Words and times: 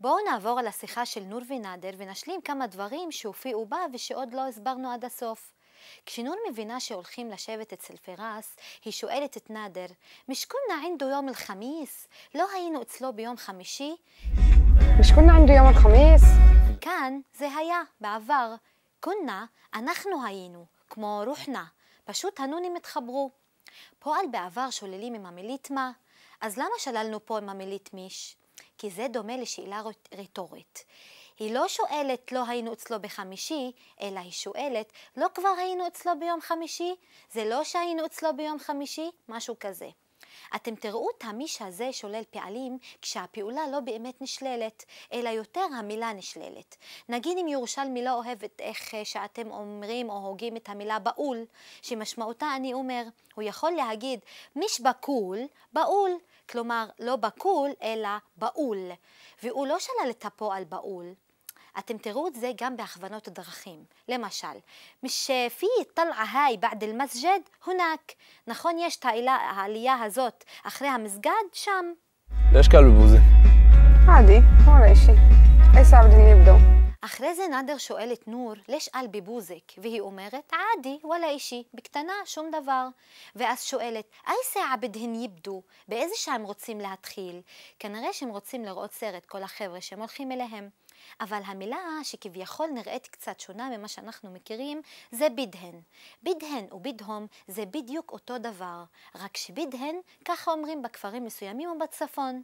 בואו 0.00 0.16
נעבור 0.30 0.58
על 0.58 0.66
השיחה 0.66 1.06
של 1.06 1.20
נור 1.20 1.40
ונאדר 1.48 1.90
ונשלים 1.96 2.40
כמה 2.40 2.66
דברים 2.66 3.12
שהופיעו 3.12 3.66
בה 3.66 3.78
ושעוד 3.92 4.34
לא 4.34 4.48
הסברנו 4.48 4.90
עד 4.90 5.04
הסוף. 5.04 5.52
כשנור 6.06 6.36
מבינה 6.50 6.80
שהולכים 6.80 7.30
לשבת 7.30 7.72
אצל 7.72 7.96
פרס, 7.96 8.56
היא 8.84 8.92
שואלת 8.92 9.36
את 9.36 9.50
נאדר, 9.50 9.86
مش 10.28 10.46
كنا 10.46 10.74
عنده 10.84 11.10
يوم 11.10 11.28
الخميس? 11.28 12.08
לא 12.34 12.46
היינו 12.54 12.82
אצלו 12.82 13.12
ביום 13.12 13.36
חמישי? 13.36 13.96
مش 15.00 15.12
كنا 15.12 15.32
عنده 15.32 15.52
يوم 15.54 15.68
الخميس 15.68 16.22
כאן 16.80 17.20
זה 17.34 17.48
היה, 17.56 17.82
בעבר. 18.00 18.54
כונה, 19.00 19.44
אנחנו 19.74 20.24
היינו, 20.26 20.66
כמו 20.90 21.22
רוחנה. 21.26 21.64
פשוט 22.04 22.40
הנונים 22.40 22.76
התחברו. 22.76 23.30
פועל 23.98 24.26
בעבר 24.30 24.70
שוללים 24.70 25.14
עם 25.14 25.26
המילית 25.26 25.70
מה, 25.70 25.90
אז 26.41 26.57
למה 26.57 26.75
שללנו 26.77 27.25
פה 27.25 27.37
עם 27.37 27.49
המילית 27.49 27.93
מיש? 27.93 28.35
כי 28.77 28.89
זה 28.89 29.07
דומה 29.07 29.37
לשאלה 29.37 29.81
רטורית. 30.13 30.85
היא 31.39 31.53
לא 31.53 31.67
שואלת 31.67 32.31
לא 32.31 32.43
היינו 32.47 32.73
אצלו 32.73 33.01
בחמישי, 33.01 33.71
אלא 34.01 34.19
היא 34.19 34.31
שואלת 34.31 34.91
לא 35.17 35.27
כבר 35.33 35.53
היינו 35.57 35.87
אצלו 35.87 36.11
ביום 36.19 36.41
חמישי? 36.41 36.95
זה 37.31 37.45
לא 37.45 37.63
שהיינו 37.63 38.05
אצלו 38.05 38.29
ביום 38.35 38.59
חמישי? 38.59 39.11
משהו 39.29 39.55
כזה. 39.59 39.89
אתם 40.55 40.75
תראו 40.75 41.07
את 41.17 41.23
המיש 41.23 41.61
הזה 41.61 41.93
שולל 41.93 42.23
פעלים 42.31 42.77
כשהפעולה 43.01 43.67
לא 43.71 43.79
באמת 43.79 44.21
נשללת, 44.21 44.85
אלא 45.13 45.29
יותר 45.29 45.65
המילה 45.77 46.13
נשללת. 46.13 46.77
נגיד 47.09 47.37
אם 47.37 47.47
ירושלמי 47.47 48.03
לא 48.03 48.13
אוהבת 48.13 48.61
איך 48.61 48.93
שאתם 49.03 49.51
אומרים 49.51 50.09
או 50.09 50.17
הוגים 50.17 50.57
את 50.57 50.69
המילה 50.69 50.99
באול, 50.99 51.45
שמשמעותה 51.81 52.55
אני 52.55 52.73
אומר, 52.73 53.03
הוא 53.35 53.43
יכול 53.43 53.71
להגיד 53.71 54.19
מיש 54.55 54.81
בקול, 54.81 55.39
באול, 55.73 56.11
כלומר 56.49 56.89
לא 56.99 57.15
בקול 57.15 57.69
אלא 57.81 58.09
באול, 58.37 58.91
והוא 59.43 59.67
לא 59.67 59.79
שלל 59.79 60.09
את 60.09 60.25
הפועל 60.25 60.63
באול. 60.63 61.13
אתם 61.78 61.98
תראו 61.98 62.26
את 62.26 62.34
זה 62.34 62.50
גם 62.56 62.76
בהכוונות 62.76 63.28
הדרכים. 63.28 63.84
למשל, 64.08 64.58
מש 65.02 65.26
في 65.48 65.66
الطلعة 65.80 66.24
هاي 66.24 66.56
بعد 66.56 66.84
المسجد 66.84 67.42
هناك. 67.66 68.14
נכון, 68.46 68.78
יש 68.78 68.96
את 68.96 69.04
העלייה 69.04 70.02
הזאת 70.02 70.44
אחרי 70.64 70.88
המסגד 70.88 71.44
שם. 71.52 71.92
ليش 72.52 72.68
قالوا 72.68 72.92
بوزة؟ 72.92 73.20
عادي 74.08 74.42
ولا 74.68 74.92
إشي 74.92 75.12
أي 75.76 75.84
ساعة 75.84 76.06
بدهم 76.06 76.28
يبدوا 76.28 76.84
אחרי 77.04 77.34
זה 77.34 77.42
נאדר 77.50 77.78
שואל 77.78 78.12
את 78.12 78.28
נור, 78.28 78.52
לש 78.68 78.88
על 78.92 79.06
ביבוזק, 79.06 79.72
והיא 79.78 80.00
אומרת, 80.00 80.52
עדי, 80.52 80.98
וואלה 81.04 81.30
אישי, 81.30 81.62
בקטנה, 81.74 82.12
שום 82.24 82.50
דבר. 82.50 82.88
ואז 83.36 83.62
שואלת, 83.62 84.04
אי 84.28 84.34
סעה 84.44 84.76
בדהן 84.76 85.14
יבדו, 85.14 85.62
באיזה 85.88 86.14
שעה 86.16 86.34
הם 86.34 86.42
רוצים 86.42 86.80
להתחיל? 86.80 87.40
כנראה 87.78 88.12
שהם 88.12 88.28
רוצים 88.28 88.64
לראות 88.64 88.92
סרט, 88.92 89.26
כל 89.26 89.42
החבר'ה 89.42 89.80
שהם 89.80 89.98
הולכים 89.98 90.32
אליהם. 90.32 90.68
אבל 91.21 91.41
המילה 91.45 91.79
שכביכול 92.03 92.67
נראית 92.67 93.07
קצת 93.07 93.39
שונה 93.39 93.77
ממה 93.77 93.87
שאנחנו 93.87 94.31
מכירים, 94.31 94.81
זה 95.11 95.29
בידהן. 95.29 95.81
בידהן 96.23 96.65
ובידהום 96.71 97.27
זה 97.47 97.65
בדיוק 97.65 98.11
אותו 98.11 98.37
דבר, 98.37 98.83
רק 99.15 99.37
שבידהן, 99.37 99.95
ככה 100.25 100.51
אומרים 100.51 100.81
בכפרים 100.81 101.25
מסוימים 101.25 101.69
ובצפון. 101.69 102.43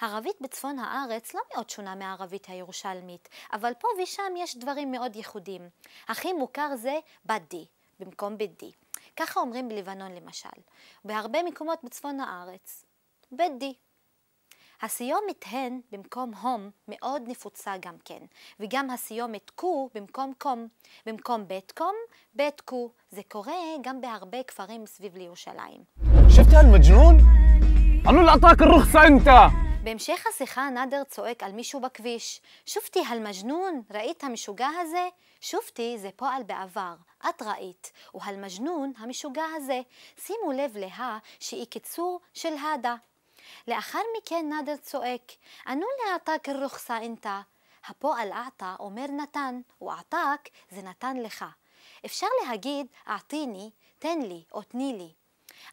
הערבית 0.00 0.40
בצפון 0.40 0.78
הארץ 0.78 1.34
לא 1.34 1.40
מאוד 1.54 1.70
שונה 1.70 1.94
מהערבית 1.94 2.48
הירושלמית, 2.48 3.28
אבל 3.52 3.72
פה 3.78 3.88
ושם 4.02 4.32
יש 4.36 4.56
דברים 4.56 4.92
מאוד 4.92 5.16
ייחודים. 5.16 5.68
הכי 6.08 6.32
מוכר 6.32 6.76
זה 6.76 6.98
בדי, 7.26 7.66
במקום 8.00 8.38
בדי. 8.38 8.72
ככה 9.16 9.40
אומרים 9.40 9.68
בלבנון 9.68 10.12
למשל. 10.14 10.48
בהרבה 11.04 11.42
מקומות 11.42 11.84
בצפון 11.84 12.20
הארץ. 12.20 12.84
בדי. 13.32 13.74
הסיומת 14.81 15.45
הן 15.45 15.79
במקום 15.91 16.33
הום 16.33 16.69
מאוד 16.87 17.21
נפוצה 17.27 17.73
גם 17.79 17.95
כן, 18.05 18.25
וגם 18.59 18.89
הסיומת 18.89 19.49
קו 19.49 19.89
במקום 19.95 20.33
קום. 20.37 20.67
במקום 21.05 21.47
בית 21.47 21.71
קום, 21.71 21.95
בית 22.35 22.61
קו. 22.61 22.91
זה 23.09 23.21
קורה 23.27 23.53
גם 23.81 24.01
בהרבה 24.01 24.43
כפרים 24.43 24.85
סביב 24.85 25.15
לירושלים. 25.17 25.83
شفت 26.29 26.53
هالمجنون؟ 26.53 27.19
أنا 28.07 28.19
اللي 28.19 28.31
أعطاك 28.31 28.61
الرخصة 28.61 29.07
أنت 29.07 29.29
בהמשך 29.83 30.25
השיחה 30.29 30.69
נאדר 30.69 31.03
צועק 31.03 31.43
על 31.43 31.51
מישהו 31.51 31.81
בכביש. 31.81 32.41
שופתי 32.65 32.99
הלמג'נון, 33.09 33.81
ראית 33.91 34.23
המשוגע 34.23 34.67
הזה? 34.81 35.07
שופתי 35.41 35.97
זה 35.97 36.09
פועל 36.15 36.43
בעבר, 36.43 36.95
את 37.29 37.41
ראית, 37.41 37.91
והלמג'נון 38.13 38.91
המשוגע 38.97 39.43
הזה. 39.55 39.81
שימו 40.17 40.51
לב 40.51 40.77
לה 40.77 41.17
שהיא 41.39 41.65
קיצור 41.65 42.19
של 42.33 42.53
הדה. 42.57 42.95
לאחר 43.68 44.00
מכן 44.18 44.46
נאדר 44.48 44.76
צועק, 44.76 45.32
ענו 45.66 45.86
לעתק 46.06 46.48
רוחסה 46.48 46.98
אינתה. 46.98 47.40
הפועל 47.86 48.32
עתה 48.32 48.76
אומר 48.78 49.06
נתן, 49.06 49.60
ועתק 49.80 50.48
זה 50.70 50.82
נתן 50.82 51.16
לך. 51.16 51.44
אפשר 52.04 52.26
להגיד 52.46 52.86
אעתיני, 53.08 53.70
תן 53.98 54.18
לי 54.22 54.44
או 54.52 54.62
תני 54.62 54.92
לי. 54.98 55.12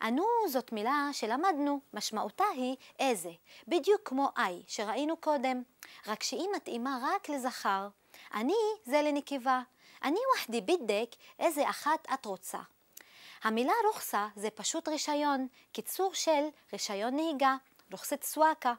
ענו 0.02 0.26
זאת 0.50 0.72
מילה 0.72 1.10
שלמדנו, 1.12 1.80
משמעותה 1.94 2.44
היא 2.54 2.76
איזה, 3.00 3.32
בדיוק 3.68 4.02
כמו 4.06 4.30
איי 4.38 4.64
שראינו 4.68 5.18
קודם, 5.18 5.64
רק 6.08 6.24
שהיא 6.24 6.48
מתאימה 6.56 7.00
רק 7.02 7.30
לזכר. 7.30 7.88
אני 8.34 8.56
זה 8.86 9.02
לנקבה. 9.02 9.62
אני 10.04 10.20
וחדי 10.36 10.62
בידק 10.62 11.10
איזה 11.40 11.70
אחת 11.70 12.08
את 12.14 12.26
רוצה. 12.26 12.60
המילה 13.43 13.73
רוחסה 13.87 14.29
זה 14.37 14.51
פשוט 14.51 14.89
רישיון, 14.89 15.47
קיצור 15.73 16.15
של 16.15 16.45
רישיון 16.73 17.15
נהיגה, 17.15 17.57
רוחסת 17.91 18.23
סוואקה. 18.23 18.75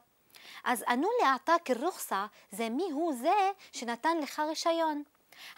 אז 0.63 0.83
ענו 0.87 1.07
לעתק 1.21 1.69
רוחסה 1.79 2.25
זה 2.51 2.69
מי 2.69 2.91
הוא 2.91 3.13
זה 3.13 3.51
שנתן 3.71 4.17
לך 4.17 4.39
רישיון. 4.39 5.03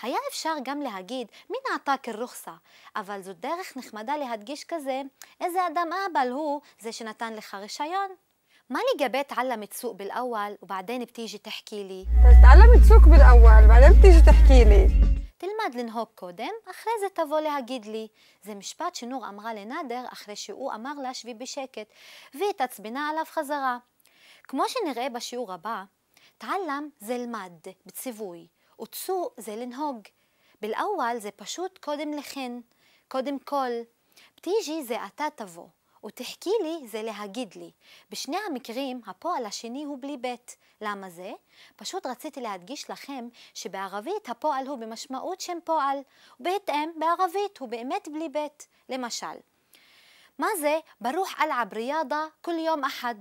היה 0.02 0.18
אפשר 0.30 0.54
גם 0.64 0.82
להגיד 0.82 1.28
מי 1.50 1.58
נעתק 1.72 2.10
רוחסה, 2.10 2.54
אבל 2.96 3.22
זו 3.22 3.34
דרך 3.34 3.78
נחמדה 3.78 4.18
להדגיש 4.18 4.64
כזה 4.64 5.02
איזה 5.42 5.68
אדם 5.68 5.90
אהבל 5.94 6.32
הוא 6.32 6.62
זה 6.80 6.92
שנתן 6.92 7.34
לך 7.34 7.54
רישיון. 7.54 8.16
ما 8.70 8.80
לגבי 8.96 9.24
تعلم 9.24 9.66
تسوق 9.66 9.96
بالأول 9.96 10.58
وبعدين 10.62 11.04
بتيجي 11.04 11.38
تحكي 11.38 11.84
لي 11.84 12.06
تعلم 12.42 12.80
تسوق 12.84 13.04
بالأول 13.04 13.68
بعدين 13.68 14.00
بتيجي 14.00 14.22
تحكي 14.22 14.64
لي 14.64 14.99
תלמד 15.61 15.75
לנהוג 15.75 16.09
קודם, 16.15 16.51
אחרי 16.71 16.93
זה 17.01 17.07
תבוא 17.15 17.41
להגיד 17.41 17.85
לי. 17.85 18.09
זה 18.43 18.55
משפט 18.55 18.95
שנור 18.95 19.29
אמרה 19.29 19.55
לנאדר 19.55 20.05
אחרי 20.13 20.37
שהוא 20.37 20.73
אמר 20.73 20.93
לה 21.03 21.15
שבי 21.15 21.35
בשקט, 21.35 21.93
והתעצבנה 22.35 23.09
עליו 23.09 23.25
חזרה. 23.27 23.79
כמו 24.43 24.65
שנראה 24.69 25.09
בשיעור 25.09 25.53
הבא, 25.53 25.85
תעלם 26.39 26.89
זה 27.01 27.19
למד, 27.19 27.53
בציווי, 27.87 28.47
וצו 28.83 29.31
זה 29.37 29.57
לנהוג. 29.57 30.01
באלאוול 30.61 31.19
זה 31.19 31.31
פשוט 31.31 31.79
קודם 31.79 32.13
לכן, 32.13 32.53
קודם 33.09 33.39
כל. 33.39 33.71
פתיג'י 34.35 34.85
זה 34.85 34.97
אתה 35.07 35.25
תבוא. 35.35 35.69
ותחכי 36.05 36.51
לי 36.63 36.89
זה 36.89 37.03
להגיד 37.03 37.55
לי. 37.55 37.71
בשני 38.11 38.37
המקרים 38.47 39.01
הפועל 39.07 39.47
השני 39.47 39.85
הוא 39.85 39.99
בלי 40.01 40.17
בית. 40.17 40.57
למה 40.81 41.11
זה? 41.11 41.33
פשוט 41.77 42.07
רציתי 42.07 42.41
להדגיש 42.41 42.91
לכם 42.91 43.29
שבערבית 43.55 44.29
הפועל 44.29 44.67
הוא 44.67 44.79
במשמעות 44.79 45.41
שם 45.41 45.59
פועל, 45.65 45.99
ובהתאם 46.41 46.91
בערבית 46.97 47.59
הוא 47.59 47.69
באמת 47.69 48.09
בלי 48.13 48.29
בית. 48.29 48.67
למשל, 48.89 49.37
מה 50.39 50.49
זה 50.61 50.79
ברוח 51.01 51.35
אלעב 51.41 51.75
ריאדה 51.75 52.27
כל 52.41 52.55
יום 52.59 52.85
אחד? 52.85 53.15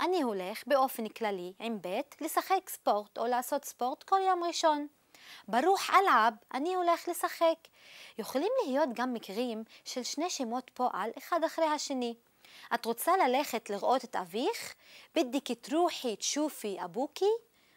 אני 0.00 0.22
הולך 0.22 0.62
באופן 0.66 1.08
כללי 1.08 1.52
עם 1.58 1.82
בית 1.82 2.16
לשחק 2.20 2.68
ספורט 2.68 3.18
או 3.18 3.26
לעשות 3.26 3.64
ספורט 3.64 4.02
כל 4.02 4.20
יום 4.26 4.44
ראשון. 4.44 4.86
ברוח 5.48 5.90
אלעב 5.90 6.34
אני 6.54 6.74
הולך 6.74 7.08
לשחק. 7.08 7.68
יכולים 8.18 8.52
להיות 8.66 8.88
גם 8.94 9.12
מקרים 9.14 9.64
של 9.84 10.02
שני 10.02 10.30
שמות 10.30 10.70
פועל 10.74 11.10
אחד 11.18 11.44
אחרי 11.44 11.66
השני. 11.66 12.14
את 12.74 12.84
רוצה 12.84 13.12
ללכת 13.16 13.70
לראות 13.70 14.04
את 14.04 14.16
אביך? 14.16 14.74
בדק 15.14 15.52
תרוחי 15.52 16.16
תשופי 16.16 16.76
אבוקי? 16.84 17.30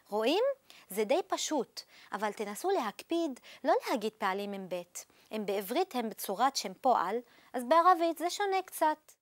רואים? 0.08 0.44
זה 0.90 1.04
די 1.04 1.20
פשוט, 1.26 1.80
אבל 2.12 2.32
תנסו 2.32 2.70
להקפיד 2.70 3.40
לא 3.64 3.74
להגיד 3.90 4.12
פעלים 4.18 4.52
עם 4.52 4.68
בית. 4.68 5.04
אם 5.32 5.46
בעברית 5.46 5.94
הם 5.94 6.10
בצורת 6.10 6.56
שם 6.56 6.74
פועל, 6.80 7.16
אז 7.52 7.64
בערבית 7.64 8.18
זה 8.18 8.30
שונה 8.30 8.62
קצת. 8.62 9.19